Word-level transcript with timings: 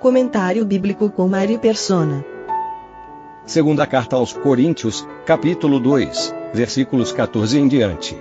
Comentário 0.00 0.62
bíblico 0.66 1.08
com 1.10 1.26
Mário 1.26 1.58
Persona. 1.58 2.22
Segunda 3.46 3.86
carta 3.86 4.14
aos 4.16 4.30
Coríntios, 4.30 5.08
capítulo 5.24 5.80
2, 5.80 6.34
versículos 6.52 7.12
14 7.12 7.58
em 7.58 7.66
diante. 7.66 8.14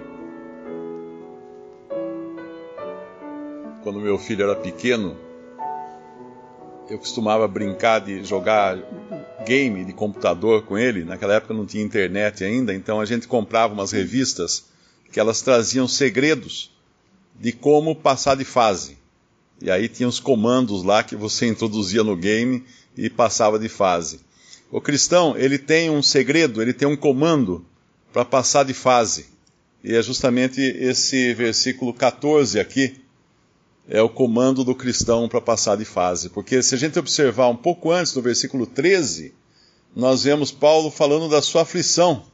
Quando 3.83 3.99
meu 3.99 4.17
filho 4.17 4.43
era 4.43 4.55
pequeno, 4.55 5.17
eu 6.89 6.97
costumava 6.97 7.45
brincar 7.45 7.99
de 7.99 8.23
jogar 8.23 8.77
game 9.45 9.83
de 9.83 9.91
computador 9.91 10.63
com 10.63 10.77
ele. 10.77 11.03
Naquela 11.03 11.35
época 11.35 11.53
não 11.53 11.65
tinha 11.65 11.83
internet 11.83 12.43
ainda, 12.43 12.73
então 12.73 13.01
a 13.01 13.05
gente 13.05 13.27
comprava 13.27 13.73
umas 13.73 13.91
revistas 13.91 14.65
que 15.11 15.19
elas 15.19 15.41
traziam 15.41 15.89
segredos 15.89 16.71
de 17.37 17.51
como 17.51 17.95
passar 17.95 18.35
de 18.35 18.45
fase. 18.45 19.04
E 19.61 19.71
aí 19.71 19.87
tinha 19.87 20.07
os 20.07 20.19
comandos 20.19 20.83
lá 20.83 21.03
que 21.03 21.15
você 21.15 21.47
introduzia 21.47 22.03
no 22.03 22.15
game 22.15 22.63
e 22.97 23.09
passava 23.09 23.57
de 23.57 23.69
fase. 23.69 24.19
O 24.71 24.81
cristão, 24.81 25.37
ele 25.37 25.57
tem 25.57 25.89
um 25.89 26.01
segredo, 26.01 26.61
ele 26.61 26.73
tem 26.73 26.87
um 26.87 26.97
comando 26.97 27.65
para 28.11 28.25
passar 28.25 28.63
de 28.65 28.73
fase. 28.73 29.27
E 29.83 29.95
é 29.95 30.01
justamente 30.01 30.59
esse 30.59 31.33
versículo 31.33 31.93
14 31.93 32.59
aqui, 32.59 32.99
é 33.87 34.01
o 34.01 34.09
comando 34.09 34.63
do 34.63 34.73
cristão 34.73 35.29
para 35.29 35.39
passar 35.39 35.77
de 35.77 35.85
fase. 35.85 36.29
Porque 36.29 36.61
se 36.63 36.73
a 36.73 36.77
gente 36.77 36.97
observar 36.97 37.47
um 37.49 37.55
pouco 37.55 37.91
antes, 37.91 38.15
no 38.15 38.21
versículo 38.21 38.65
13, 38.65 39.33
nós 39.95 40.23
vemos 40.23 40.51
Paulo 40.51 40.89
falando 40.89 41.29
da 41.29 41.41
sua 41.41 41.61
aflição. 41.61 42.25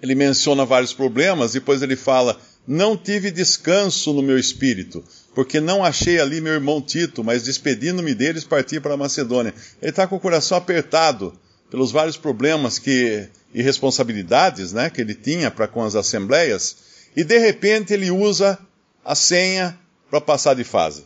Ele 0.00 0.14
menciona 0.14 0.64
vários 0.64 0.92
problemas, 0.92 1.52
depois 1.52 1.82
ele 1.82 1.96
fala: 1.96 2.40
Não 2.66 2.96
tive 2.96 3.30
descanso 3.30 4.12
no 4.12 4.22
meu 4.22 4.38
espírito, 4.38 5.04
porque 5.34 5.60
não 5.60 5.84
achei 5.84 6.20
ali 6.20 6.40
meu 6.40 6.52
irmão 6.52 6.80
Tito, 6.80 7.24
mas 7.24 7.42
despedindo-me 7.42 8.14
deles, 8.14 8.44
parti 8.44 8.78
para 8.78 8.94
a 8.94 8.96
Macedônia. 8.96 9.52
Ele 9.80 9.90
está 9.90 10.06
com 10.06 10.16
o 10.16 10.20
coração 10.20 10.56
apertado 10.56 11.32
pelos 11.70 11.90
vários 11.90 12.16
problemas 12.16 12.78
que, 12.78 13.28
e 13.52 13.62
responsabilidades 13.62 14.72
né, 14.72 14.90
que 14.90 15.00
ele 15.00 15.14
tinha 15.14 15.50
para 15.50 15.66
com 15.66 15.82
as 15.82 15.96
assembleias, 15.96 16.76
e 17.16 17.24
de 17.24 17.38
repente 17.38 17.92
ele 17.92 18.10
usa 18.10 18.58
a 19.04 19.14
senha 19.14 19.76
para 20.08 20.20
passar 20.20 20.54
de 20.54 20.64
fase. 20.64 21.04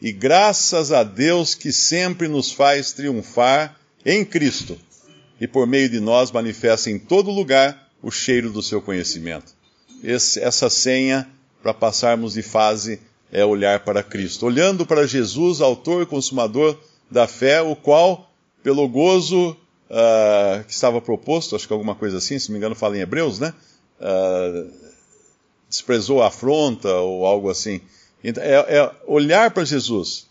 E 0.00 0.12
graças 0.12 0.92
a 0.92 1.02
Deus 1.02 1.54
que 1.54 1.72
sempre 1.72 2.28
nos 2.28 2.50
faz 2.50 2.92
triunfar 2.92 3.76
em 4.06 4.24
Cristo, 4.24 4.78
e 5.40 5.46
por 5.46 5.66
meio 5.66 5.88
de 5.88 6.00
nós 6.00 6.30
manifesta 6.30 6.90
em 6.90 6.98
todo 6.98 7.30
lugar 7.30 7.90
o 8.00 8.10
cheiro 8.10 8.50
do 8.50 8.62
seu 8.62 8.80
conhecimento. 8.80 9.52
Esse, 10.02 10.40
essa 10.40 10.68
senha 10.68 11.28
para 11.62 11.72
passarmos 11.72 12.34
de 12.34 12.42
fase 12.42 13.00
é 13.32 13.44
olhar 13.44 13.80
para 13.80 14.02
Cristo, 14.02 14.46
olhando 14.46 14.86
para 14.86 15.06
Jesus, 15.06 15.60
autor 15.60 16.02
e 16.02 16.06
consumador 16.06 16.78
da 17.10 17.26
fé, 17.26 17.62
o 17.62 17.74
qual, 17.74 18.30
pelo 18.62 18.88
gozo 18.88 19.56
uh, 19.90 20.64
que 20.64 20.72
estava 20.72 21.00
proposto, 21.00 21.56
acho 21.56 21.66
que 21.66 21.72
alguma 21.72 21.94
coisa 21.94 22.18
assim, 22.18 22.38
se 22.38 22.48
não 22.48 22.54
me 22.54 22.58
engano, 22.58 22.74
fala 22.74 22.96
em 22.96 23.00
Hebreus, 23.00 23.38
né? 23.38 23.52
Uh, 24.00 24.70
desprezou 25.68 26.22
a 26.22 26.28
afronta 26.28 26.92
ou 26.94 27.26
algo 27.26 27.50
assim. 27.50 27.80
Então, 28.22 28.42
é, 28.42 28.54
é 28.54 28.92
olhar 29.06 29.50
para 29.50 29.64
Jesus. 29.64 30.26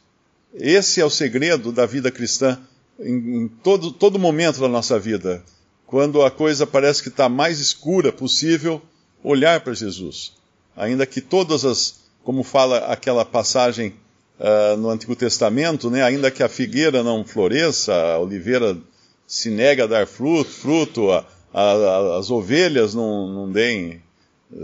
Esse 0.53 1.01
é 1.01 1.05
o 1.05 1.09
segredo 1.09 1.71
da 1.71 1.85
vida 1.85 2.11
cristã 2.11 2.59
em, 2.99 3.43
em 3.43 3.47
todo, 3.47 3.91
todo 3.91 4.19
momento 4.19 4.59
da 4.59 4.67
nossa 4.67 4.99
vida. 4.99 5.43
Quando 5.85 6.21
a 6.21 6.31
coisa 6.31 6.65
parece 6.65 7.03
que 7.03 7.09
está 7.09 7.27
mais 7.27 7.59
escura 7.59 8.11
possível, 8.11 8.81
olhar 9.23 9.61
para 9.61 9.73
Jesus. 9.73 10.33
Ainda 10.75 11.05
que 11.05 11.21
todas 11.21 11.63
as, 11.63 12.01
como 12.23 12.43
fala 12.43 12.79
aquela 12.79 13.23
passagem 13.23 13.95
uh, 14.39 14.77
no 14.77 14.89
Antigo 14.89 15.15
Testamento, 15.15 15.89
né, 15.89 16.03
ainda 16.03 16.31
que 16.31 16.43
a 16.43 16.49
figueira 16.49 17.03
não 17.03 17.23
floresça, 17.23 17.93
a 17.93 18.19
oliveira 18.19 18.77
se 19.25 19.49
nega 19.49 19.83
a 19.83 19.87
dar 19.87 20.07
fruto, 20.07 20.49
fruto 20.51 21.11
a, 21.11 21.25
a, 21.53 22.17
as 22.17 22.29
ovelhas 22.29 22.93
não, 22.93 23.27
não 23.27 23.51
deem 23.51 24.01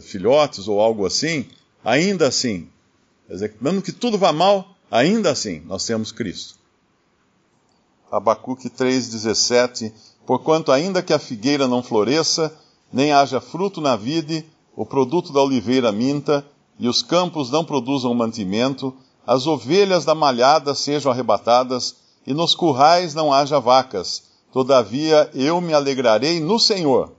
filhotes 0.01 0.67
ou 0.67 0.79
algo 0.79 1.05
assim, 1.05 1.45
ainda 1.83 2.27
assim, 2.27 2.67
mesmo 3.61 3.81
que 3.81 3.91
tudo 3.91 4.17
vá 4.17 4.31
mal, 4.33 4.75
ainda 4.91 5.31
assim 5.31 5.61
nós 5.65 5.85
temos 5.85 6.11
Cristo. 6.11 6.59
Abacuque 8.11 8.69
3,17 8.69 9.93
Porquanto 10.29 10.71
ainda 10.71 11.01
que 11.01 11.11
a 11.11 11.17
figueira 11.17 11.67
não 11.67 11.81
floresça, 11.81 12.55
nem 12.91 13.11
haja 13.11 13.39
fruto 13.39 13.79
na 13.79 13.95
vide, 13.95 14.45
o 14.75 14.85
produto 14.85 15.31
da 15.31 15.41
oliveira 15.41 15.91
minta, 15.91 16.45
e 16.79 16.87
os 16.87 17.01
campos 17.01 17.51
não 17.51 17.65
produzam 17.65 18.13
mantimento, 18.13 18.93
as 19.27 19.45
ovelhas 19.45 20.05
da 20.05 20.15
malhada 20.15 20.73
sejam 20.73 21.11
arrebatadas, 21.11 21.95
e 22.25 22.33
nos 22.33 22.55
currais 22.55 23.13
não 23.13 23.33
haja 23.33 23.59
vacas. 23.59 24.23
Todavia 24.51 25.29
eu 25.33 25.61
me 25.61 25.73
alegrarei 25.73 26.39
no 26.39 26.59
Senhor, 26.59 27.11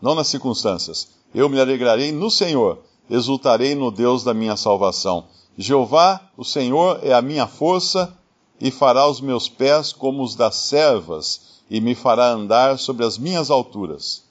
não 0.00 0.14
nas 0.14 0.28
circunstâncias. 0.28 1.08
Eu 1.34 1.48
me 1.48 1.60
alegrarei 1.60 2.12
no 2.12 2.30
Senhor, 2.30 2.78
exultarei 3.10 3.74
no 3.74 3.90
Deus 3.90 4.22
da 4.22 4.32
minha 4.32 4.56
salvação. 4.56 5.24
Jeová, 5.56 6.20
o 6.36 6.44
Senhor, 6.44 7.00
é 7.02 7.12
a 7.12 7.20
minha 7.20 7.46
força 7.46 8.16
e 8.60 8.70
fará 8.70 9.06
os 9.08 9.20
meus 9.20 9.48
pés 9.48 9.92
como 9.92 10.22
os 10.22 10.34
das 10.34 10.54
servas 10.54 11.58
e 11.70 11.80
me 11.80 11.94
fará 11.94 12.30
andar 12.30 12.78
sobre 12.78 13.04
as 13.04 13.18
minhas 13.18 13.50
alturas. 13.50 14.27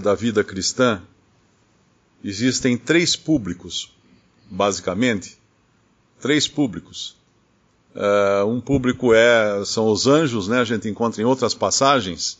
Da 0.00 0.14
vida 0.14 0.42
cristã, 0.42 1.02
existem 2.22 2.76
três 2.76 3.16
públicos, 3.16 3.92
basicamente. 4.50 5.38
Três 6.20 6.48
públicos. 6.48 7.16
Uh, 7.94 8.46
um 8.46 8.60
público 8.60 9.14
é, 9.14 9.64
são 9.64 9.88
os 9.88 10.06
anjos, 10.06 10.48
né? 10.48 10.58
A 10.60 10.64
gente 10.64 10.88
encontra 10.88 11.22
em 11.22 11.24
outras 11.24 11.54
passagens. 11.54 12.38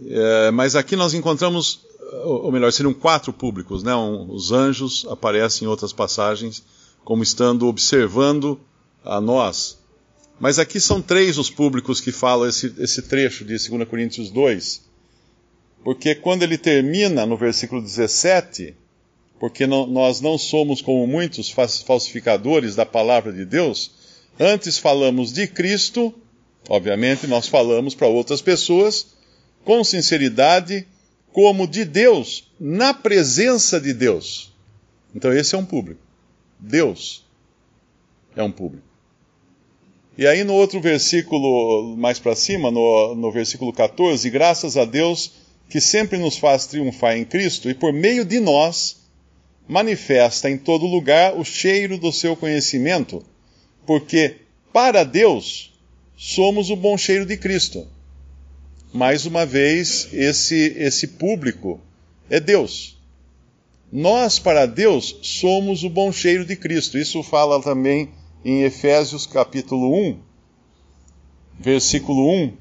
Uh, 0.00 0.52
mas 0.52 0.76
aqui 0.76 0.96
nós 0.96 1.14
encontramos 1.14 1.80
ou 2.24 2.52
melhor, 2.52 2.70
seriam 2.72 2.92
quatro 2.92 3.32
públicos, 3.32 3.82
né? 3.82 3.94
Um, 3.94 4.30
os 4.30 4.52
anjos 4.52 5.06
aparecem 5.08 5.66
em 5.66 5.68
outras 5.70 5.92
passagens 5.92 6.62
como 7.04 7.22
estando 7.22 7.66
observando 7.66 8.60
a 9.04 9.20
nós. 9.20 9.78
Mas 10.38 10.58
aqui 10.58 10.80
são 10.80 11.00
três 11.00 11.38
os 11.38 11.50
públicos 11.50 12.00
que 12.00 12.12
falam 12.12 12.48
esse, 12.48 12.74
esse 12.78 13.02
trecho 13.02 13.44
de 13.44 13.56
2 13.56 13.88
Coríntios 13.88 14.30
2. 14.30 14.91
Porque 15.84 16.14
quando 16.14 16.42
ele 16.42 16.56
termina 16.56 17.26
no 17.26 17.36
versículo 17.36 17.82
17, 17.82 18.74
porque 19.38 19.66
não, 19.66 19.86
nós 19.86 20.20
não 20.20 20.38
somos 20.38 20.80
como 20.80 21.06
muitos 21.06 21.50
falsificadores 21.50 22.76
da 22.76 22.86
palavra 22.86 23.32
de 23.32 23.44
Deus, 23.44 23.90
antes 24.38 24.78
falamos 24.78 25.32
de 25.32 25.48
Cristo, 25.48 26.14
obviamente 26.68 27.26
nós 27.26 27.48
falamos 27.48 27.94
para 27.94 28.06
outras 28.06 28.40
pessoas, 28.40 29.08
com 29.64 29.82
sinceridade 29.82 30.86
como 31.32 31.66
de 31.66 31.84
Deus, 31.84 32.48
na 32.60 32.94
presença 32.94 33.80
de 33.80 33.92
Deus. 33.92 34.52
Então 35.14 35.32
esse 35.32 35.54
é 35.54 35.58
um 35.58 35.64
público. 35.64 36.00
Deus 36.60 37.24
é 38.36 38.42
um 38.42 38.52
público. 38.52 38.86
E 40.16 40.26
aí 40.26 40.44
no 40.44 40.52
outro 40.52 40.80
versículo, 40.80 41.96
mais 41.96 42.18
para 42.18 42.36
cima, 42.36 42.70
no, 42.70 43.14
no 43.16 43.32
versículo 43.32 43.72
14, 43.72 44.28
graças 44.30 44.76
a 44.76 44.84
Deus 44.84 45.41
que 45.68 45.80
sempre 45.80 46.18
nos 46.18 46.36
faz 46.36 46.66
triunfar 46.66 47.16
em 47.16 47.24
Cristo 47.24 47.70
e 47.70 47.74
por 47.74 47.92
meio 47.92 48.24
de 48.24 48.38
nós 48.40 49.02
manifesta 49.66 50.50
em 50.50 50.58
todo 50.58 50.86
lugar 50.86 51.34
o 51.38 51.44
cheiro 51.44 51.96
do 51.96 52.12
seu 52.12 52.36
conhecimento, 52.36 53.24
porque 53.86 54.36
para 54.72 55.04
Deus 55.04 55.72
somos 56.16 56.70
o 56.70 56.76
bom 56.76 56.96
cheiro 56.98 57.24
de 57.24 57.36
Cristo 57.36 57.86
mais 58.92 59.24
uma 59.24 59.46
vez, 59.46 60.08
esse, 60.12 60.74
esse 60.76 61.08
público 61.08 61.80
é 62.28 62.38
Deus. 62.38 62.98
Nós, 63.90 64.38
para 64.38 64.66
Deus, 64.66 65.18
somos 65.22 65.82
o 65.82 65.88
bom 65.88 66.12
cheiro 66.12 66.44
de 66.44 66.56
Cristo. 66.56 66.98
Isso 66.98 67.22
fala 67.22 67.60
também 67.62 68.10
em 68.44 68.62
Efésios 68.62 69.26
capítulo 69.26 69.94
1, 69.94 70.18
versículo 71.58 72.30
1. 72.30 72.52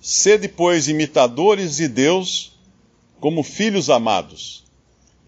Sede, 0.00 0.48
pois, 0.48 0.88
imitadores 0.88 1.76
de 1.76 1.88
Deus 1.88 2.52
como 3.20 3.42
filhos 3.42 3.90
amados, 3.90 4.64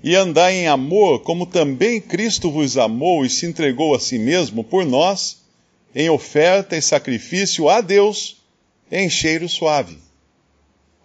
e 0.03 0.15
andai 0.15 0.55
em 0.57 0.69
amor, 0.69 1.21
como 1.21 1.45
também 1.45 2.01
Cristo 2.01 2.51
vos 2.51 2.79
amou 2.79 3.25
e 3.25 3.31
se 3.31 3.47
entregou 3.47 3.95
a 3.95 4.01
si 4.01 4.19
mesmo 4.19 4.65
por 4.65 4.87
nós, 4.87 5.43
em 5.95 6.09
oferta 6.09 6.77
e 6.77 6.83
sacrifício 6.83 7.69
a 7.69 7.81
Deus 7.81 8.37
em 8.91 9.11
cheiro 9.11 9.49
suave. 9.49 9.99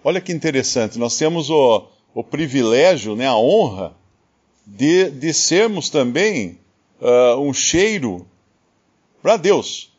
Olha 0.03 0.21
que 0.21 0.31
interessante, 0.31 0.99
nós 0.99 1.17
temos 1.17 1.49
o, 1.49 1.87
o 2.13 2.23
privilégio, 2.23 3.15
né, 3.15 3.27
a 3.27 3.35
honra 3.35 3.95
de, 4.65 5.09
de 5.09 5.33
sermos 5.33 5.89
também 5.89 6.59
uh, 7.01 7.39
um 7.39 7.51
cheiro 7.51 8.27
para 9.21 9.37
Deus, 9.37 9.91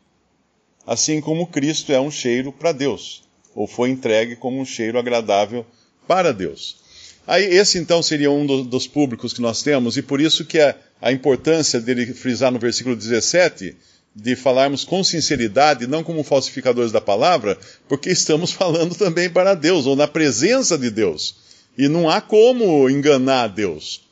assim 0.87 1.21
como 1.21 1.49
Cristo 1.49 1.93
é 1.93 2.01
um 2.01 2.11
cheiro 2.11 2.53
para 2.53 2.71
Deus, 2.71 3.26
ou 3.57 3.67
foi 3.67 3.89
entregue 3.89 4.37
como 4.37 4.61
um 4.61 4.65
cheiro 4.67 4.99
agradável 4.99 5.65
para 6.07 6.31
Deus. 6.33 6.77
Aí 7.27 7.43
esse 7.45 7.79
então 7.79 8.03
seria 8.03 8.31
um 8.31 8.47
do, 8.47 8.63
dos 8.63 8.87
públicos 8.87 9.33
que 9.33 9.41
nós 9.41 9.63
temos, 9.63 9.97
e 9.97 10.03
por 10.03 10.21
isso 10.21 10.45
que 10.45 10.61
a, 10.61 10.77
a 11.01 11.11
importância 11.11 11.81
dele 11.81 12.13
frisar 12.13 12.53
no 12.53 12.59
versículo 12.59 12.95
17, 12.95 13.75
de 14.15 14.37
falarmos 14.37 14.85
com 14.85 15.03
sinceridade, 15.03 15.87
não 15.87 16.05
como 16.05 16.23
falsificadores 16.23 16.93
da 16.93 17.01
palavra, 17.01 17.59
porque 17.89 18.11
estamos 18.11 18.53
falando 18.53 18.95
também 18.95 19.29
para 19.31 19.55
Deus, 19.55 19.87
ou 19.87 19.97
na 19.97 20.07
presença 20.07 20.77
de 20.77 20.91
Deus. 20.91 21.35
E 21.77 21.89
não 21.89 22.09
há 22.09 22.21
como 22.21 22.89
enganar 22.89 23.49
Deus. 23.49 24.03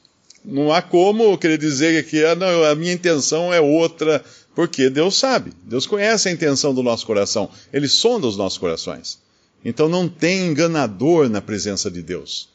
Não 0.44 0.73
há 0.73 0.82
como 0.82 1.38
querer 1.38 1.56
dizer 1.56 2.06
que 2.06 2.25
ah, 2.25 2.35
não, 2.35 2.64
a 2.64 2.75
minha 2.75 2.93
intenção 2.93 3.52
é 3.52 3.61
outra, 3.61 4.23
porque 4.55 4.91
Deus 4.91 5.17
sabe, 5.17 5.52
Deus 5.64 5.87
conhece 5.87 6.29
a 6.29 6.32
intenção 6.32 6.75
do 6.75 6.82
nosso 6.82 7.06
coração, 7.06 7.49
Ele 7.73 7.88
sonda 7.88 8.26
os 8.26 8.37
nossos 8.37 8.58
corações. 8.58 9.24
Então 9.64 9.88
não 9.88 10.08
tem 10.08 10.46
enganador 10.46 11.28
na 11.28 11.40
presença 11.40 11.90
de 11.90 12.02
Deus 12.02 12.55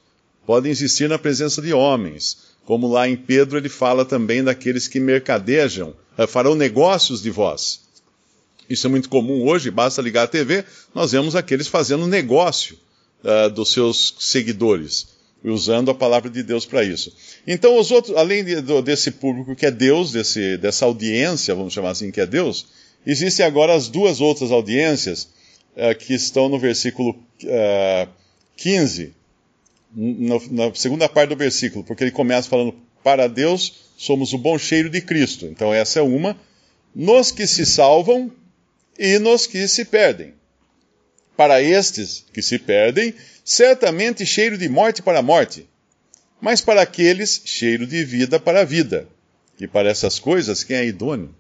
podem 0.50 0.72
existir 0.72 1.08
na 1.08 1.20
presença 1.20 1.62
de 1.62 1.72
homens, 1.72 2.38
como 2.66 2.88
lá 2.88 3.08
em 3.08 3.16
Pedro 3.16 3.56
ele 3.56 3.70
fala 3.70 4.04
também 4.04 4.44
daqueles 4.44 4.88
que 4.88 5.00
mercadejam, 5.00 5.94
eh, 6.18 6.26
farão 6.26 6.56
negócios 6.56 7.22
de 7.22 7.30
vós. 7.30 7.82
Isso 8.68 8.88
é 8.88 8.90
muito 8.90 9.10
comum 9.10 9.48
hoje, 9.48 9.70
basta 9.70 10.02
ligar 10.02 10.24
a 10.24 10.28
TV, 10.28 10.66
nós 10.96 11.12
vemos 11.12 11.36
aqueles 11.36 11.68
fazendo 11.68 12.08
negócio 12.08 12.80
uh, 13.24 13.48
dos 13.52 13.72
seus 13.72 14.16
seguidores, 14.20 15.10
usando 15.44 15.92
a 15.92 15.96
palavra 15.96 16.32
de 16.32 16.42
Deus 16.42 16.66
para 16.66 16.84
isso. 16.84 17.16
Então, 17.46 17.78
os 17.78 17.92
outros, 17.92 18.18
além 18.18 18.44
de, 18.44 18.60
do, 18.60 18.82
desse 18.82 19.12
público 19.12 19.56
que 19.56 19.68
é 19.68 19.72
Deus, 19.72 20.12
desse, 20.12 20.58
dessa 20.58 20.84
audiência, 20.84 21.54
vamos 21.54 21.74
chamar 21.74 21.92
assim, 21.92 22.10
que 22.10 22.22
é 22.22 22.26
Deus, 22.26 22.66
existem 23.06 23.46
agora 23.46 23.76
as 23.76 23.88
duas 23.88 24.20
outras 24.20 24.52
audiências 24.52 25.28
uh, 25.80 25.98
que 25.98 26.14
estão 26.14 26.50
no 26.50 26.60
versículo 26.60 27.12
uh, 27.44 28.10
15 28.58 29.14
no, 29.94 30.42
na 30.52 30.74
segunda 30.76 31.10
parte 31.10 31.30
do 31.30 31.36
versículo, 31.36 31.84
porque 31.84 32.04
ele 32.04 32.12
começa 32.12 32.50
falando: 32.50 32.76
Para 33.04 33.28
Deus 33.28 33.74
somos 33.98 34.34
o 34.34 34.38
bom 34.38 34.58
cheiro 34.58 34.90
de 34.90 35.02
Cristo. 35.02 35.46
Então, 35.46 35.74
essa 35.74 36.00
é 36.00 36.02
uma. 36.02 36.40
Nos 36.94 37.32
que 37.32 37.46
se 37.48 37.66
salvam 37.66 38.32
e 38.98 39.20
nos 39.20 39.48
que 39.48 39.68
se 39.68 39.86
perdem. 39.86 40.34
Para 41.36 41.62
estes 41.62 42.26
que 42.34 42.42
se 42.42 42.60
perdem, 42.60 43.14
certamente 43.44 44.26
cheiro 44.26 44.58
de 44.58 44.68
morte 44.68 45.02
para 45.02 45.20
a 45.20 45.24
morte, 45.24 45.68
mas 46.42 46.62
para 46.62 46.82
aqueles, 46.82 47.42
cheiro 47.46 47.88
de 47.88 48.04
vida 48.04 48.40
para 48.40 48.62
a 48.62 48.66
vida. 48.66 49.08
E 49.60 49.68
para 49.68 49.90
essas 49.90 50.20
coisas, 50.20 50.64
quem 50.64 50.78
é 50.78 50.86
idôneo? 50.86 51.34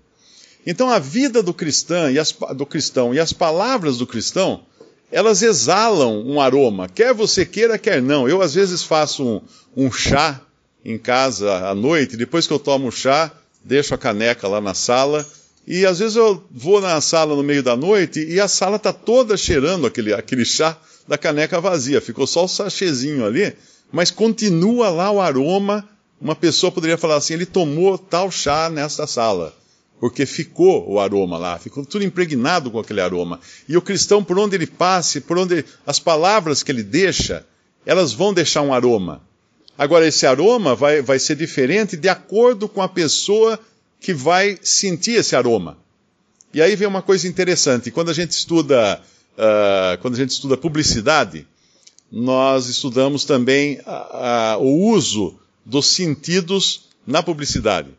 Então, 0.66 0.90
a 0.90 1.00
vida 1.00 1.42
do 1.42 1.54
cristão 1.54 2.12
e 2.12 2.20
as, 2.20 2.32
do 2.56 2.66
cristão 2.66 3.14
e 3.14 3.20
as 3.20 3.34
palavras 3.34 3.98
do 3.98 4.08
cristão 4.08 4.64
elas 5.12 5.42
exalam 5.42 6.22
um 6.24 6.40
aroma, 6.40 6.88
quer 6.88 7.14
você 7.14 7.46
queira, 7.46 7.78
quer 7.78 8.02
não. 8.02 8.30
Eu, 8.30 8.42
às 8.42 8.54
vezes, 8.54 8.84
faço 8.84 9.26
um, 9.26 9.42
um 9.76 9.92
chá 9.92 10.40
em 10.86 10.98
casa 10.98 11.68
à 11.68 11.74
noite, 11.74 12.16
depois 12.16 12.46
que 12.46 12.54
eu 12.54 12.60
tomo 12.60 12.88
o 12.88 12.92
chá, 12.92 13.32
deixo 13.64 13.94
a 13.94 13.98
caneca 13.98 14.48
lá 14.48 14.62
na 14.62 14.74
sala, 14.74 15.26
e 15.68 15.86
às 15.86 16.00
vezes 16.00 16.16
eu 16.16 16.44
vou 16.52 16.80
na 16.80 17.00
sala 17.02 17.36
no 17.36 17.44
meio 17.44 17.62
da 17.62 17.76
noite 17.76 18.26
e 18.26 18.40
a 18.40 18.48
sala 18.48 18.78
está 18.78 18.92
toda 18.92 19.38
cheirando 19.38 19.86
aquele, 19.86 20.14
aquele 20.14 20.44
chá 20.44 20.76
da 21.08 21.18
caneca 21.18 21.62
vazia. 21.62 22.02
Ficou 22.02 22.26
só 22.26 22.46
o 22.46 22.48
sachêzinho 22.48 23.24
ali, 23.24 23.56
mas 23.92 24.10
continua 24.10 24.90
lá 24.90 25.12
o 25.12 25.22
aroma. 25.22 25.88
Uma 26.20 26.36
pessoa 26.36 26.72
poderia 26.72 26.98
falar 26.98 27.18
assim: 27.18 27.36
ele 27.36 27.46
tomou 27.46 28.00
tal 28.00 28.32
chá 28.32 28.68
nessa 28.68 29.06
sala 29.06 29.54
porque 30.00 30.25
ficou 30.25 30.90
o 30.90 31.00
aroma 31.00 31.38
lá, 31.38 31.60
ficou 31.60 31.86
tudo 31.86 32.06
impregnado 32.06 32.72
com 32.72 32.80
aquele 32.80 33.01
aroma. 33.01 33.40
E 33.68 33.75
o 33.75 33.81
cristão, 33.81 34.24
por 34.24 34.40
onde 34.40 34.56
ele 34.56 34.68
passe, 34.68 35.19
por 35.19 35.38
onde 35.38 35.66
as 35.86 36.00
palavras 36.00 36.63
que 36.63 36.72
ele 36.72 36.84
deixa, 36.84 37.46
elas 37.86 38.13
vão 38.13 38.34
deixar 38.34 38.62
um 38.62 38.74
aroma. 38.74 39.22
Agora, 39.78 40.07
esse 40.07 40.25
aroma 40.25 40.75
vai, 40.75 41.01
vai 41.01 41.19
ser 41.19 41.36
diferente 41.36 41.98
de 41.98 42.07
acordo 42.07 42.68
com 42.68 42.81
a 42.81 42.88
pessoa 42.88 43.60
que 44.00 44.13
vai 44.13 44.57
sentir 44.62 45.12
esse 45.12 45.36
aroma. 45.36 45.78
E 46.54 46.62
aí 46.62 46.75
vem 46.75 46.88
uma 46.88 47.01
coisa 47.01 47.28
interessante. 47.28 47.92
Quando 47.92 48.10
a 48.10 48.13
gente 48.13 48.31
estuda, 48.31 49.01
uh, 49.38 50.01
quando 50.01 50.16
a 50.16 50.18
gente 50.18 50.31
estuda 50.31 50.57
publicidade, 50.57 51.46
nós 52.12 52.68
estudamos 52.68 53.24
também 53.25 53.80
uh, 53.80 54.57
uh, 54.57 54.63
o 54.63 54.90
uso 54.92 55.38
dos 55.66 55.88
sentidos 55.88 56.90
na 57.06 57.22
publicidade. 57.22 57.99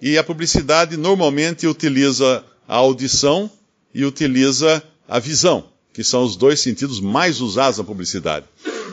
E 0.00 0.18
a 0.18 0.24
publicidade 0.24 0.96
normalmente 0.96 1.66
utiliza 1.66 2.44
a 2.68 2.76
audição 2.76 3.50
e 3.94 4.04
utiliza 4.04 4.82
a 5.08 5.18
visão, 5.18 5.64
que 5.92 6.04
são 6.04 6.22
os 6.22 6.36
dois 6.36 6.60
sentidos 6.60 7.00
mais 7.00 7.40
usados 7.40 7.78
na 7.78 7.84
publicidade. 7.84 8.46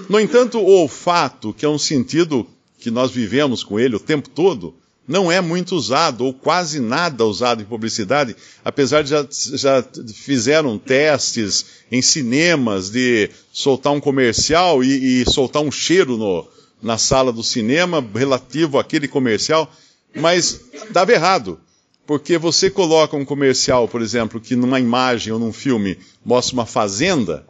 No 0.10 0.20
entanto, 0.20 0.60
o 0.60 0.66
olfato, 0.66 1.54
que 1.54 1.66
é 1.66 1.70
um 1.70 1.78
sentido 1.78 2.48
que 2.80 2.92
nós 2.92 3.12
vivemos 3.12 3.64
com 3.64 3.80
ele 3.80 3.96
o 3.96 4.00
tempo 4.00 4.30
todo, 4.30 4.76
não 5.08 5.30
é 5.30 5.42
muito 5.42 5.76
usado, 5.76 6.24
ou 6.24 6.34
quase 6.34 6.80
nada 6.80 7.26
usado 7.26 7.62
em 7.62 7.66
publicidade, 7.66 8.36
apesar 8.64 9.04
de 9.04 9.10
já, 9.10 9.28
já 9.30 9.86
fizeram 10.14 10.78
testes 10.78 11.66
em 11.92 12.02
cinemas 12.02 12.90
de 12.90 13.30
soltar 13.52 13.92
um 13.92 14.00
comercial 14.00 14.82
e, 14.84 15.22
e 15.22 15.30
soltar 15.30 15.62
um 15.62 15.72
cheiro 15.72 16.18
no, 16.18 16.48
na 16.82 16.98
sala 16.98 17.34
do 17.34 17.44
cinema 17.44 18.06
relativo 18.14 18.80
àquele 18.80 19.08
comercial. 19.08 19.70
Mas 20.16 20.62
dava 20.92 21.12
errado, 21.12 21.60
porque 22.06 22.38
você 22.38 22.70
coloca 22.70 23.16
um 23.16 23.26
comercial, 23.26 23.88
por 23.88 24.02
exemplo, 24.02 24.40
que 24.40 24.56
numa 24.56 24.80
imagem 24.80 25.34
ou 25.34 25.40
num 25.40 25.54
filme 25.54 25.98
mostra 26.24 26.54
uma 26.54 26.66
fazenda, 26.66 27.46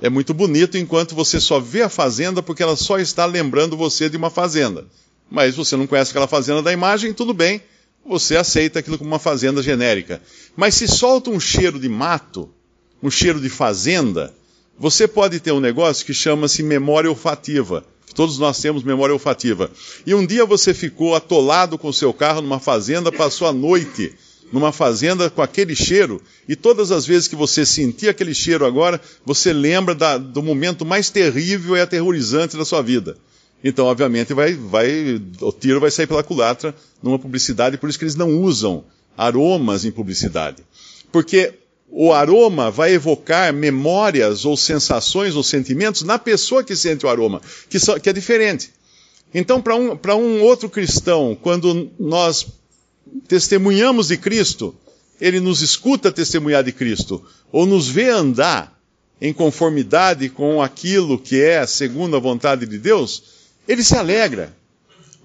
é 0.00 0.08
muito 0.08 0.34
bonito 0.34 0.76
enquanto 0.76 1.14
você 1.14 1.40
só 1.40 1.60
vê 1.60 1.82
a 1.82 1.88
fazenda 1.88 2.42
porque 2.42 2.62
ela 2.62 2.76
só 2.76 2.98
está 2.98 3.24
lembrando 3.24 3.76
você 3.76 4.08
de 4.08 4.16
uma 4.16 4.30
fazenda. 4.30 4.86
Mas 5.30 5.54
você 5.54 5.76
não 5.76 5.86
conhece 5.86 6.10
aquela 6.10 6.26
fazenda 6.26 6.62
da 6.62 6.72
imagem, 6.72 7.12
tudo 7.12 7.32
bem, 7.32 7.60
você 8.04 8.36
aceita 8.36 8.78
aquilo 8.78 8.98
como 8.98 9.08
uma 9.08 9.18
fazenda 9.18 9.62
genérica. 9.62 10.20
Mas 10.56 10.74
se 10.74 10.86
solta 10.86 11.30
um 11.30 11.40
cheiro 11.40 11.78
de 11.78 11.88
mato, 11.88 12.50
um 13.02 13.10
cheiro 13.10 13.40
de 13.40 13.48
fazenda, 13.48 14.34
você 14.78 15.06
pode 15.06 15.40
ter 15.40 15.52
um 15.52 15.60
negócio 15.60 16.04
que 16.04 16.12
chama-se 16.12 16.62
memória 16.62 17.08
olfativa. 17.08 17.84
Todos 18.14 18.38
nós 18.38 18.60
temos 18.60 18.82
memória 18.82 19.12
olfativa. 19.12 19.70
E 20.06 20.14
um 20.14 20.24
dia 20.24 20.44
você 20.44 20.72
ficou 20.74 21.14
atolado 21.14 21.78
com 21.78 21.88
o 21.88 21.92
seu 21.92 22.12
carro 22.12 22.40
numa 22.40 22.60
fazenda, 22.60 23.10
passou 23.10 23.48
a 23.48 23.52
noite 23.52 24.14
numa 24.52 24.70
fazenda 24.70 25.28
com 25.28 25.42
aquele 25.42 25.74
cheiro, 25.74 26.22
e 26.48 26.54
todas 26.54 26.92
as 26.92 27.04
vezes 27.04 27.26
que 27.26 27.34
você 27.34 27.66
sentir 27.66 28.08
aquele 28.08 28.32
cheiro 28.32 28.64
agora, 28.64 29.00
você 29.24 29.52
lembra 29.52 29.94
da, 29.94 30.16
do 30.16 30.42
momento 30.42 30.84
mais 30.84 31.10
terrível 31.10 31.76
e 31.76 31.80
aterrorizante 31.80 32.56
da 32.56 32.64
sua 32.64 32.80
vida. 32.80 33.16
Então, 33.64 33.86
obviamente, 33.86 34.34
vai, 34.34 34.52
vai, 34.54 35.20
o 35.40 35.50
tiro 35.50 35.80
vai 35.80 35.90
sair 35.90 36.06
pela 36.06 36.22
culatra 36.22 36.74
numa 37.02 37.18
publicidade, 37.18 37.78
por 37.78 37.88
isso 37.88 37.98
que 37.98 38.04
eles 38.04 38.14
não 38.14 38.38
usam 38.42 38.84
aromas 39.16 39.84
em 39.84 39.90
publicidade. 39.90 40.62
Porque 41.10 41.54
o 41.88 42.12
aroma 42.12 42.70
vai 42.70 42.92
evocar 42.92 43.52
memórias 43.52 44.44
ou 44.44 44.56
sensações 44.56 45.36
ou 45.36 45.42
sentimentos 45.42 46.02
na 46.02 46.18
pessoa 46.18 46.64
que 46.64 46.74
sente 46.74 47.06
o 47.06 47.08
aroma, 47.08 47.40
que, 47.68 47.78
que 48.00 48.08
é 48.08 48.12
diferente. 48.12 48.72
Então, 49.32 49.60
para 49.60 49.76
um, 49.76 49.98
um 50.18 50.42
outro 50.42 50.68
cristão, 50.68 51.36
quando 51.40 51.90
nós 51.98 52.46
testemunhamos 53.28 54.08
de 54.08 54.16
Cristo, 54.16 54.74
ele 55.20 55.40
nos 55.40 55.60
escuta 55.60 56.10
testemunhar 56.10 56.64
de 56.64 56.72
Cristo, 56.72 57.24
ou 57.52 57.66
nos 57.66 57.88
vê 57.88 58.08
andar 58.08 58.74
em 59.20 59.32
conformidade 59.32 60.28
com 60.28 60.60
aquilo 60.60 61.18
que 61.18 61.40
é 61.40 61.66
segundo 61.66 62.16
a 62.16 62.20
vontade 62.20 62.66
de 62.66 62.78
Deus, 62.78 63.22
ele 63.66 63.82
se 63.82 63.96
alegra. 63.96 64.54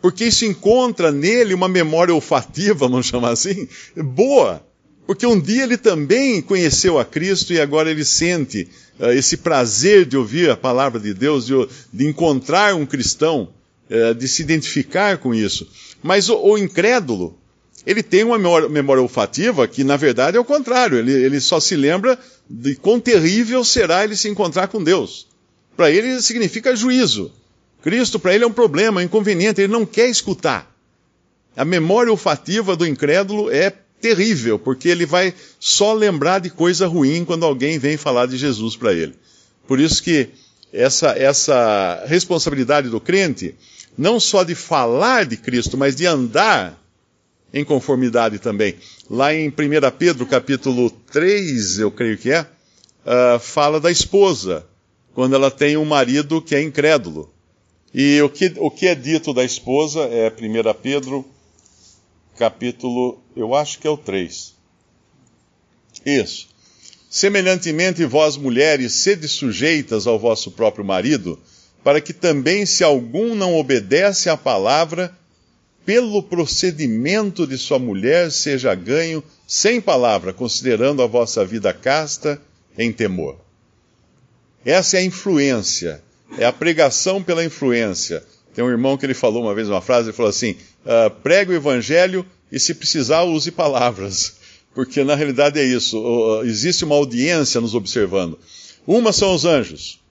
Porque 0.01 0.25
isso 0.25 0.45
encontra 0.45 1.11
nele 1.11 1.53
uma 1.53 1.67
memória 1.67 2.13
olfativa, 2.13 2.87
vamos 2.87 3.07
chamar 3.07 3.31
assim, 3.31 3.67
boa 3.95 4.63
porque 5.09 5.25
um 5.25 5.39
dia 5.39 5.63
ele 5.63 5.75
também 5.75 6.39
conheceu 6.39 6.99
a 6.99 7.03
Cristo 7.03 7.51
e 7.51 7.59
agora 7.59 7.89
ele 7.89 8.05
sente 8.05 8.69
uh, 8.99 9.07
esse 9.07 9.37
prazer 9.37 10.05
de 10.05 10.15
ouvir 10.15 10.51
a 10.51 10.55
palavra 10.55 10.99
de 10.99 11.15
Deus, 11.15 11.47
de, 11.47 11.53
de 11.91 12.05
encontrar 12.05 12.75
um 12.75 12.85
cristão, 12.85 13.49
uh, 13.89 14.13
de 14.13 14.27
se 14.27 14.43
identificar 14.43 15.17
com 15.17 15.33
isso. 15.33 15.67
Mas 16.03 16.29
o, 16.29 16.37
o 16.37 16.59
incrédulo, 16.59 17.35
ele 17.87 18.03
tem 18.03 18.23
uma 18.23 18.37
memória, 18.37 18.69
memória 18.69 19.01
olfativa 19.01 19.67
que, 19.67 19.83
na 19.83 19.97
verdade, 19.97 20.37
é 20.37 20.39
o 20.39 20.45
contrário. 20.45 20.99
Ele, 20.99 21.11
ele 21.11 21.39
só 21.39 21.59
se 21.59 21.75
lembra 21.75 22.15
de 22.47 22.75
quão 22.75 22.99
terrível 22.99 23.65
será 23.65 24.03
ele 24.03 24.15
se 24.15 24.29
encontrar 24.29 24.67
com 24.67 24.83
Deus. 24.83 25.25
Para 25.75 25.89
ele 25.89 26.21
significa 26.21 26.75
juízo. 26.75 27.31
Cristo, 27.81 28.19
para 28.19 28.35
ele, 28.35 28.43
é 28.43 28.47
um 28.47 28.53
problema, 28.53 29.01
é 29.01 29.03
um 29.03 29.07
inconveniente, 29.07 29.59
ele 29.59 29.73
não 29.73 29.87
quer 29.87 30.07
escutar. 30.07 30.71
A 31.57 31.65
memória 31.65 32.11
olfativa 32.11 32.75
do 32.75 32.85
incrédulo 32.85 33.49
é 33.49 33.73
terrível, 34.01 34.57
porque 34.57 34.89
ele 34.89 35.05
vai 35.05 35.33
só 35.59 35.93
lembrar 35.93 36.39
de 36.39 36.49
coisa 36.49 36.87
ruim 36.87 37.25
quando 37.25 37.45
alguém 37.45 37.77
vem 37.77 37.97
falar 37.97 38.25
de 38.25 38.37
Jesus 38.37 38.75
para 38.75 38.93
ele. 38.93 39.13
Por 39.67 39.79
isso 39.79 40.01
que 40.01 40.29
essa, 40.71 41.09
essa 41.09 42.03
responsabilidade 42.07 42.89
do 42.89 42.99
crente, 42.99 43.55
não 43.97 44.19
só 44.19 44.43
de 44.43 44.55
falar 44.55 45.25
de 45.25 45.37
Cristo, 45.37 45.77
mas 45.77 45.95
de 45.95 46.05
andar 46.05 46.79
em 47.53 47.63
conformidade 47.63 48.39
também. 48.39 48.75
Lá 49.09 49.33
em 49.33 49.49
1 49.49 49.53
Pedro 49.97 50.25
capítulo 50.25 50.89
3, 51.11 51.79
eu 51.79 51.91
creio 51.91 52.17
que 52.17 52.31
é, 52.31 52.41
uh, 52.41 53.39
fala 53.39 53.79
da 53.79 53.91
esposa, 53.91 54.65
quando 55.13 55.35
ela 55.35 55.49
tem 55.49 55.75
um 55.75 55.85
marido 55.85 56.41
que 56.41 56.55
é 56.55 56.61
incrédulo. 56.61 57.31
E 57.93 58.21
o 58.21 58.29
que, 58.29 58.53
o 58.57 58.69
que 58.69 58.87
é 58.87 58.93
dito 58.93 59.33
da 59.33 59.43
esposa 59.43 60.01
é 60.01 60.29
1 60.29 60.73
Pedro 60.81 61.25
capítulo, 62.39 63.21
eu 63.35 63.53
acho 63.53 63.79
que 63.79 63.85
é 63.85 63.89
o 63.89 63.97
3. 63.97 64.55
Isso. 66.05 66.47
Semelhantemente, 67.09 68.05
vós 68.05 68.37
mulheres, 68.37 68.93
sede 68.93 69.27
sujeitas 69.27 70.07
ao 70.07 70.17
vosso 70.17 70.51
próprio 70.51 70.85
marido, 70.85 71.37
para 71.83 71.99
que 71.99 72.13
também, 72.13 72.65
se 72.65 72.81
algum 72.81 73.35
não 73.35 73.57
obedece 73.57 74.29
à 74.29 74.37
palavra, 74.37 75.13
pelo 75.85 76.23
procedimento 76.23 77.45
de 77.45 77.57
sua 77.57 77.79
mulher 77.79 78.31
seja 78.31 78.73
ganho 78.73 79.21
sem 79.45 79.81
palavra, 79.81 80.31
considerando 80.31 81.01
a 81.01 81.07
vossa 81.07 81.43
vida 81.43 81.73
casta 81.73 82.41
em 82.77 82.93
temor. 82.93 83.37
Essa 84.63 84.97
é 84.97 84.99
a 85.01 85.03
influência, 85.03 86.01
é 86.37 86.45
a 86.45 86.53
pregação 86.53 87.21
pela 87.21 87.43
influência. 87.43 88.23
Tem 88.59 88.65
um 88.65 88.69
irmão 88.69 88.97
que 88.97 89.05
ele 89.05 89.13
falou 89.13 89.41
uma 89.41 89.55
vez 89.55 89.69
uma 89.69 89.79
frase, 89.79 90.09
ele 90.09 90.17
falou 90.17 90.29
assim: 90.29 90.57
uh, 90.83 91.09
pregue 91.23 91.53
o 91.53 91.55
evangelho 91.55 92.25
e 92.51 92.59
se 92.59 92.73
precisar 92.73 93.23
use 93.23 93.51
palavras, 93.51 94.35
porque 94.75 95.01
na 95.01 95.15
realidade 95.15 95.57
é 95.57 95.63
isso. 95.63 96.41
Existe 96.43 96.83
uma 96.83 96.95
audiência 96.95 97.61
nos 97.61 97.73
observando. 97.73 98.37
Uma 98.85 99.13
são 99.13 99.33
os 99.33 99.45
anjos, 99.45 100.01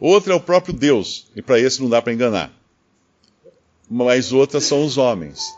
outra 0.00 0.32
é 0.32 0.36
o 0.36 0.40
próprio 0.40 0.72
Deus, 0.72 1.26
e 1.36 1.42
para 1.42 1.60
esse 1.60 1.82
não 1.82 1.90
dá 1.90 2.00
para 2.00 2.14
enganar 2.14 2.58
mas 3.90 4.32
outras 4.32 4.64
são 4.64 4.84
os 4.84 4.96
homens. 4.96 5.52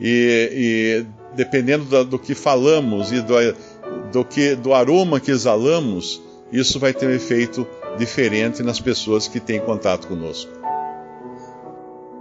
E, 0.00 1.04
e 1.06 1.36
dependendo 1.36 1.84
do, 1.84 2.04
do, 2.04 2.18
que 2.18 2.34
falamos 2.34 3.12
e 3.12 3.20
do, 3.20 3.34
do, 4.10 4.24
que, 4.24 4.56
do 4.56 4.72
aroma 4.72 5.20
que 5.20 5.30
exalamos, 5.30 6.20
isso 6.50 6.80
vai 6.80 6.94
ter 6.94 7.06
um 7.06 7.12
efeito 7.12 7.66
diferente 7.98 8.62
nas 8.62 8.80
pessoas 8.80 9.28
que 9.28 9.38
têm 9.38 9.60
contato 9.60 10.08
conosco. 10.08 10.63